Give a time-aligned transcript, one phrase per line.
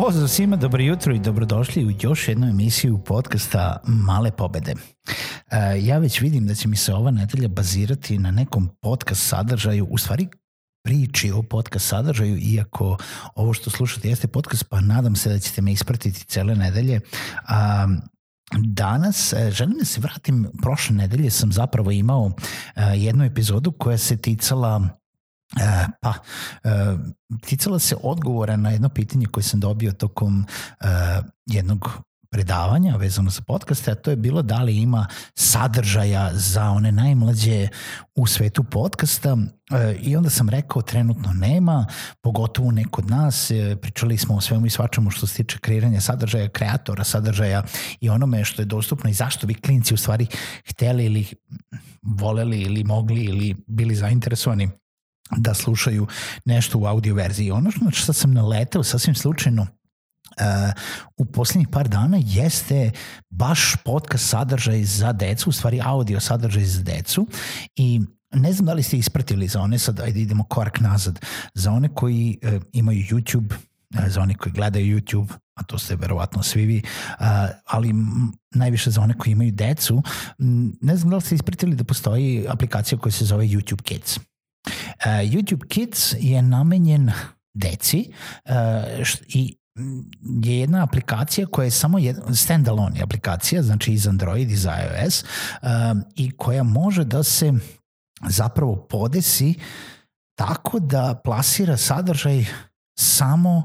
[0.00, 4.74] Pozdrav svima, dobro jutro i dobrodošli u još jednu emisiju podcasta Male pobede.
[5.50, 9.86] E, ja već vidim da će mi se ova nedelja bazirati na nekom podcast sadržaju,
[9.90, 10.28] u stvari
[10.84, 12.96] priči o podcast sadržaju, iako
[13.34, 17.00] ovo što slušate jeste podcast, pa nadam se da ćete me ispratiti cele nedelje.
[17.48, 17.88] A,
[18.58, 22.32] Danas e, želim da se vratim, prošle nedelje sam zapravo imao
[22.76, 24.99] e, jednu epizodu koja se ticala
[26.00, 26.14] pa,
[26.64, 26.96] e,
[27.46, 30.46] ticala se odgovora na jedno pitanje koje sam dobio tokom
[30.80, 30.86] e,
[31.46, 36.92] jednog predavanja vezano za podcaste, a to je bilo da li ima sadržaja za one
[36.92, 37.68] najmlađe
[38.14, 39.36] u svetu podcasta.
[39.72, 41.86] E, i onda sam rekao trenutno nema,
[42.20, 46.00] pogotovo ne kod nas, e, pričali smo o svemu i svačemu što se tiče kreiranja
[46.00, 47.62] sadržaja, kreatora sadržaja
[48.00, 50.26] i onome što je dostupno i zašto bi klinci u stvari
[50.68, 51.26] hteli ili
[52.02, 54.68] voleli ili mogli ili bili zainteresovani
[55.36, 56.06] da slušaju
[56.44, 57.50] nešto u audio verziji.
[57.50, 59.66] Ono što, što sam naletao sasvim slučajno
[60.30, 60.72] Uh,
[61.16, 62.90] u poslednjih par dana jeste
[63.30, 67.26] baš podcast sadržaj za decu, u stvari audio sadržaj za decu
[67.76, 68.00] i
[68.32, 71.88] ne znam da li ste ispratili za one, sad ajde idemo korak nazad, za one
[71.94, 76.66] koji uh, imaju YouTube, uh, za one koji gledaju YouTube, a to ste verovatno svi
[76.66, 76.82] vi,
[77.20, 77.26] uh,
[77.66, 77.94] ali
[78.54, 80.02] najviše za one koji imaju decu,
[80.80, 84.18] ne znam da li ste ispratili da postoji aplikacija koja se zove YouTube Kids.
[85.06, 87.10] Uh, YouTube Kids je namenjen
[87.54, 88.12] deci
[88.44, 88.52] uh,
[89.28, 89.56] i
[90.42, 95.22] je jedna aplikacija koja je samo jedna standalone aplikacija, znači iz Android i za iOS
[95.22, 95.68] uh,
[96.16, 97.52] i koja može da se
[98.28, 99.54] zapravo podesi
[100.34, 102.44] tako da plasira sadržaj
[102.98, 103.62] samo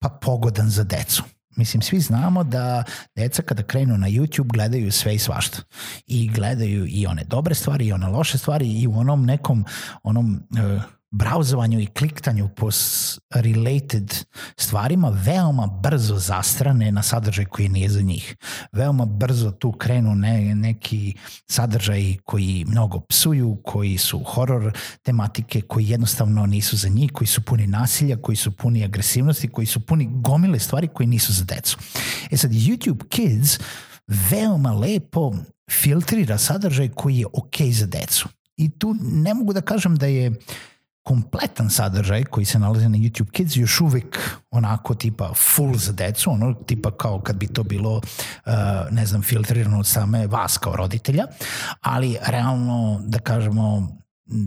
[0.00, 1.24] pa pogodan za decu.
[1.56, 2.84] Mislim, svi znamo da
[3.16, 5.58] deca kada krenu na YouTube gledaju sve i svašta.
[6.06, 9.64] I gledaju i one dobre stvari i one loše stvari i u onom nekom
[10.02, 10.82] onom uh,
[11.14, 12.68] brauzovanju i kliktanju po
[13.30, 14.14] related
[14.56, 18.36] stvarima veoma brzo zastrane na sadržaj koji nije za njih.
[18.72, 21.14] Veoma brzo tu krenu ne, neki
[21.50, 27.42] sadržaji koji mnogo psuju, koji su horor tematike, koji jednostavno nisu za njih, koji su
[27.42, 31.78] puni nasilja, koji su puni agresivnosti, koji su puni gomile stvari koji nisu za decu.
[32.30, 33.58] E sad, YouTube Kids
[34.06, 35.32] veoma lepo
[35.70, 38.28] filtrira sadržaj koji je ok za decu.
[38.56, 40.36] I tu ne mogu da kažem da je uh,
[41.04, 44.18] kompletan sadržaj koji se nalazi na YouTube Kids još uvek
[44.50, 48.52] onako tipa full za decu, ono tipa kao kad bi to bilo, uh,
[48.90, 51.24] ne znam, filtrirano od same vas kao roditelja,
[51.80, 53.88] ali realno, da kažemo,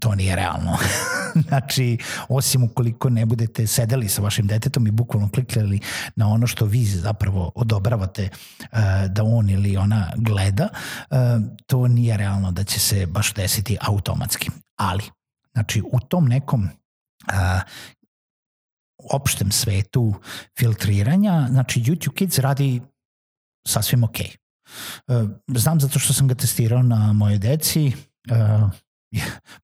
[0.00, 0.76] to nije realno.
[1.48, 1.98] znači,
[2.28, 5.80] osim ukoliko ne budete sedeli sa vašim detetom i bukvalno klikljali
[6.16, 8.28] na ono što vi zapravo odobravate
[8.60, 8.78] uh,
[9.10, 10.68] da on ili ona gleda,
[11.10, 11.18] uh,
[11.66, 14.50] to nije realno da će se baš desiti automatski.
[14.76, 15.02] Ali,
[15.58, 16.68] Znači, u tom nekom
[17.26, 17.60] a,
[18.98, 20.14] opštem svetu
[20.58, 22.80] filtriranja, znači YouTube Kids radi
[23.66, 24.20] sasvim ok.
[24.20, 24.34] E,
[25.54, 27.92] znam zato što sam ga testirao na moje deci, e,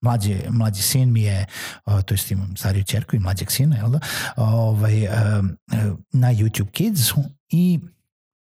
[0.04, 1.46] mlađi, mlađi sin mi je,
[1.84, 4.00] to jest imam stariju čerku i mlađeg sina, jel da,
[4.36, 5.08] ovaj, e,
[6.12, 7.12] na YouTube Kids
[7.50, 7.80] i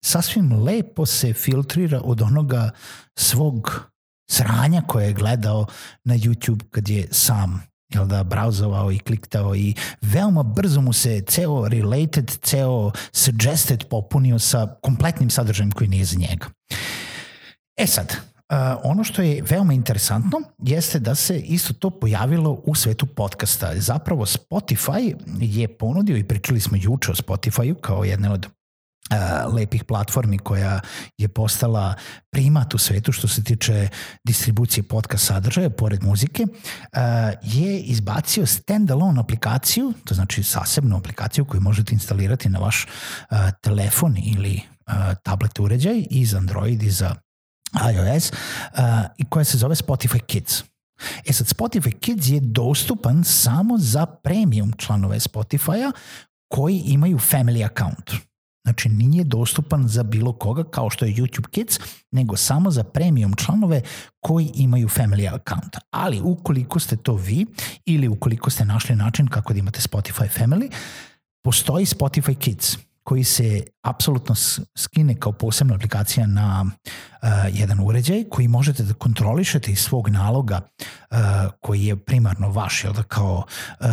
[0.04, 2.71] sasvim lepo se filtrira od onoga
[3.19, 3.94] svog
[4.31, 5.66] sranja koje je gledao
[6.04, 7.63] na YouTube kad je sam
[7.95, 14.39] jel da, brauzovao i kliktao i veoma brzo mu se ceo related, ceo suggested popunio
[14.39, 16.47] sa kompletnim sadržajem koji nije za njega.
[17.77, 18.16] E sad,
[18.51, 23.72] Uh, ono što je veoma interesantno jeste da se isto to pojavilo u svetu podcasta.
[23.77, 28.47] Zapravo Spotify je ponudio i pričali smo juče o Spotifyu kao jedne od
[29.10, 30.80] uh, lepih platformi koja
[31.18, 31.95] je postala
[32.30, 33.89] primat u svetu što se tiče
[34.24, 36.98] distribucije podcast sadržaja pored muzike, uh,
[37.42, 44.16] je izbacio standalone aplikaciju, to znači sasebnu aplikaciju koju možete instalirati na vaš uh, telefon
[44.16, 44.60] ili
[45.22, 47.15] tablet uređaj i za Android i za
[47.95, 48.33] iOS
[49.18, 50.62] i koja se zove Spotify Kids.
[51.27, 55.92] E sad, Spotify Kids je dostupan samo za premium članove Spotify-a
[56.48, 58.10] koji imaju family account.
[58.65, 61.78] Znači, nije dostupan za bilo koga kao što je YouTube Kids,
[62.11, 63.83] nego samo za premium članove
[64.21, 65.77] koji imaju family account.
[65.91, 67.47] Ali ukoliko ste to vi
[67.84, 70.71] ili ukoliko ste našli način kako da imate Spotify Family,
[71.45, 74.34] postoji Spotify Kids koji se apsolutno
[74.77, 80.60] skine kao posebna aplikacija na uh, jedan uređaj koji možete da kontrolišete iz svog naloga
[81.10, 81.17] uh,
[81.60, 83.45] koji je primarno vaš, jel da kao
[83.81, 83.87] uh,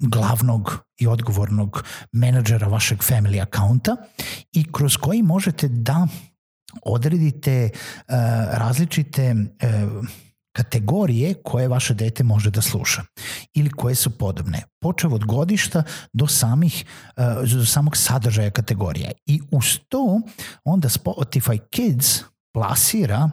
[0.00, 3.96] glavnog i odgovornog menadžera vašeg family accounta
[4.52, 6.06] i kroz koji možete da
[6.82, 8.14] odredite uh,
[8.52, 10.04] različite uh,
[10.56, 13.02] kategorije koje vaše dete može da sluša
[13.54, 14.62] ili koje su podobne.
[14.80, 15.82] Počev od godišta
[16.12, 16.84] do samih
[17.16, 19.10] uh, do samog sadržaja kategorija.
[19.26, 20.20] I uz to
[20.64, 22.20] onda Spotify Kids
[22.52, 23.30] plasira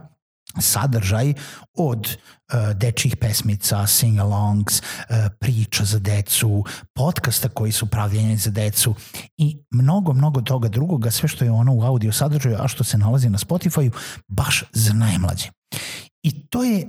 [0.59, 1.33] sadržaj
[1.73, 6.63] od uh, dečjih pesmica, sing-alongs, uh, priča za decu,
[6.93, 8.95] podcasta koji su pravljeni za decu
[9.37, 12.97] i mnogo, mnogo toga drugoga, sve što je ono u audio sadržaju, a što se
[12.97, 13.91] nalazi na Spotify-u,
[14.27, 15.49] baš za najmlađe.
[16.23, 16.87] I to je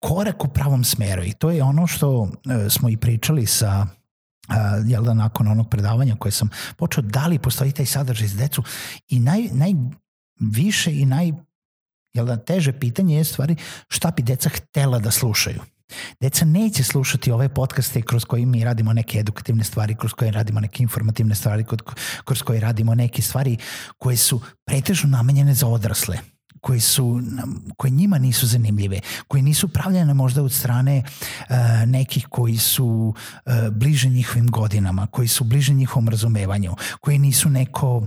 [0.00, 2.28] korak u pravom smeru i to je ono što uh,
[2.68, 3.86] smo i pričali sa
[4.48, 8.36] Uh, jel da nakon onog predavanja koje sam počeo, da li postoji taj sadržaj za
[8.36, 8.62] decu
[9.08, 11.32] i naj, najviše i naj
[12.14, 13.56] Jel da teže pitanje je stvari
[13.88, 15.60] šta bi deca htela da slušaju.
[16.20, 20.60] Deca neće slušati ove podcaste kroz koje mi radimo neke edukativne stvari, kroz koje radimo
[20.60, 21.64] neke informativne stvari,
[22.24, 23.56] kroz koje radimo neke stvari
[23.98, 26.18] koje su pretežno namenjene za odrasle
[26.62, 27.20] koje su
[27.76, 31.56] koje njima nisu zanimljive, koje nisu pravljene možda od strane uh,
[31.86, 33.14] nekih koji su
[33.46, 38.06] uh, bliže njihovim godinama, koji su bliže njihovom razumevanju, koji nisu neko uh,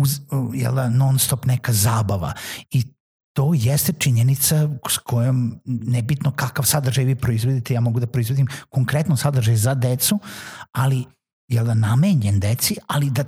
[0.00, 0.20] uz,
[0.54, 2.32] jel da, non stop neka zabava.
[2.70, 2.84] I
[3.36, 9.16] to jeste činjenica s kojom nebitno kakav sadržaj vi proizvodite, ja mogu da proizvodim konkretno
[9.16, 10.18] sadržaj za decu,
[10.72, 11.04] ali
[11.48, 13.24] jel da namenjen deci, ali da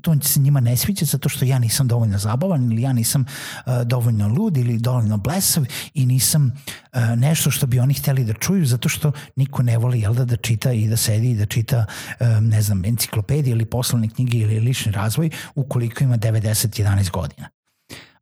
[0.00, 3.24] to se njima ne sviđa zato što ja nisam dovoljno zabavan ili ja nisam
[3.66, 5.64] uh, dovoljno lud ili dovoljno blesav
[5.94, 6.52] i nisam
[6.92, 10.24] uh, nešto što bi oni hteli da čuju zato što niko ne voli jel da,
[10.24, 11.86] da čita i da sedi i da čita
[12.20, 17.48] um, ne znam enciklopedije ili poslovne knjige ili lični razvoj ukoliko ima 90-11 godina.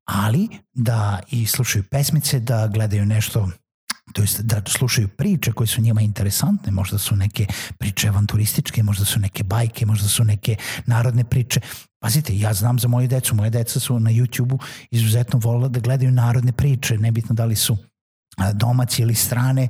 [0.04, 3.50] Ali da i slušaju pesmice, da gledaju nešto
[4.12, 7.46] to jest da slušaju priče koje su njima interesantne, možda su neke
[7.78, 11.60] priče avanturističke, možda su neke bajke, možda su neke narodne priče.
[12.00, 14.58] Pazite, ja znam za moju decu, moje deca su na YouTube-u
[14.90, 17.76] izuzetno volila da gledaju narodne priče, nebitno da li su
[18.54, 19.68] domaći ili strane,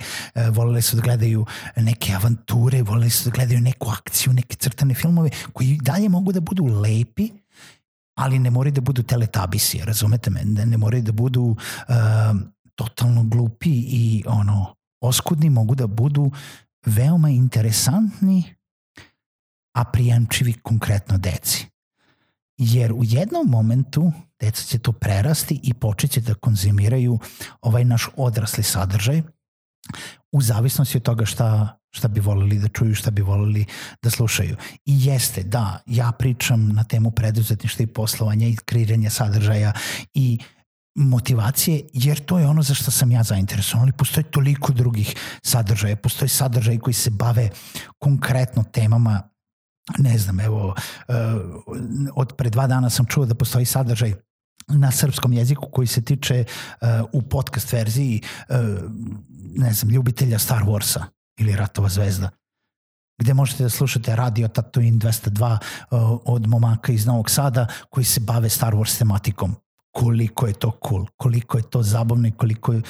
[0.51, 1.47] volili su da gledaju
[1.77, 6.41] neke avanture, volili su da gledaju neku akciju, neke crtane filmove koji dalje mogu da
[6.41, 7.29] budu lepi,
[8.15, 11.97] ali ne moraju da budu teletabisi, razumete me, ne moraju da budu uh,
[12.81, 16.31] totalno glupi i ono oskudni, mogu da budu
[16.87, 18.55] veoma interesantni,
[19.75, 21.67] a prijančivi konkretno deci.
[22.59, 27.19] Jer u jednom momentu deca će to prerasti i počeće da konzumiraju
[27.61, 29.23] ovaj naš odrasli sadržaj
[30.33, 33.65] u zavisnosti od toga šta šta bi volili da čuju, šta bi volili
[34.03, 34.57] da slušaju.
[34.85, 39.73] I jeste, da, ja pričam na temu preduzetništva i poslovanja i kreiranja sadržaja
[40.15, 40.39] i
[40.95, 45.97] motivacije, jer to je ono za što sam ja zainteresovan, ali postoje toliko drugih sadržaja,
[45.97, 47.49] postoje sadržaj koji se bave
[47.99, 49.23] konkretno temama
[49.99, 50.75] ne znam, evo,
[51.09, 51.15] uh,
[52.15, 54.15] od pre dva dana sam čuo da postoji sadržaj
[54.69, 58.57] na srpskom jeziku koji se tiče uh, u podcast verziji uh,
[59.57, 61.03] ne znam, ljubitelja Star Warsa
[61.39, 62.31] ili Ratova zvezda
[63.21, 65.59] gde možete da slušate radio Tatooine 202
[65.91, 69.55] uh, od momaka iz Novog Sada koji se bave Star Wars tematikom.
[69.93, 72.81] Koliko je to cool, koliko je to zabavno i koliko uh,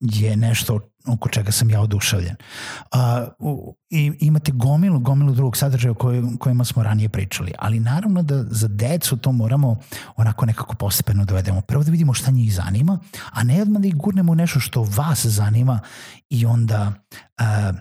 [0.00, 2.36] je nešto oko čega sam ja oduševljen.
[3.38, 8.22] Uh, I imate gomilu, gomilu drugog sadržaja o koj, kojima smo ranije pričali, ali naravno
[8.22, 9.76] da za decu to moramo
[10.16, 11.60] onako nekako postepeno dovedemo.
[11.60, 12.98] Prvo da vidimo šta njih zanima,
[13.32, 15.80] a ne odmah da ih gurnemo u nešto što vas zanima
[16.30, 16.92] i onda,
[17.40, 17.78] uh,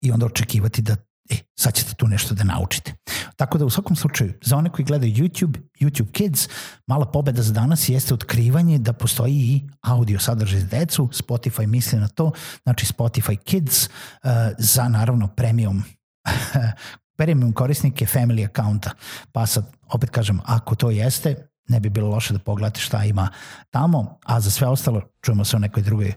[0.00, 0.96] i onda očekivati da
[1.30, 2.94] e, sad ćete tu nešto da naučite.
[3.36, 6.48] Tako da u svakom slučaju, za one koji gledaju YouTube, YouTube Kids,
[6.86, 11.98] mala pobeda za danas jeste otkrivanje da postoji i audio sadržaj za decu, Spotify misli
[11.98, 12.32] na to,
[12.62, 15.82] znači Spotify Kids uh, za naravno premium
[17.18, 18.90] premium korisnike family accounta.
[19.32, 23.28] Pa sad, opet kažem, ako to jeste, ne bi bilo loše da pogledate šta ima
[23.70, 26.12] tamo, a za sve ostalo čujemo se u nekoj drugoj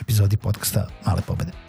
[0.00, 1.63] epizodi podcasta Male pobede.